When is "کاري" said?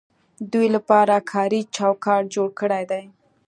1.31-1.61